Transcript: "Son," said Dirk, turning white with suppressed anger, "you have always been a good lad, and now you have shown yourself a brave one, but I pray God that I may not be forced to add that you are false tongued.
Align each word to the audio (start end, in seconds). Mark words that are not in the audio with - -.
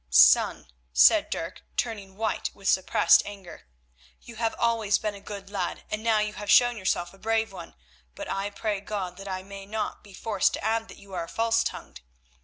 "Son," 0.09 0.71
said 0.91 1.29
Dirk, 1.29 1.61
turning 1.77 2.15
white 2.17 2.49
with 2.55 2.67
suppressed 2.67 3.21
anger, 3.23 3.67
"you 4.23 4.35
have 4.37 4.55
always 4.57 4.97
been 4.97 5.13
a 5.13 5.21
good 5.21 5.51
lad, 5.51 5.83
and 5.91 6.01
now 6.01 6.17
you 6.17 6.33
have 6.33 6.49
shown 6.49 6.75
yourself 6.75 7.13
a 7.13 7.19
brave 7.19 7.53
one, 7.53 7.75
but 8.15 8.27
I 8.27 8.49
pray 8.49 8.81
God 8.81 9.17
that 9.17 9.27
I 9.27 9.43
may 9.43 9.67
not 9.67 10.03
be 10.03 10.15
forced 10.15 10.53
to 10.55 10.63
add 10.63 10.87
that 10.87 10.97
you 10.97 11.13
are 11.13 11.27
false 11.27 11.63
tongued. 11.63 12.01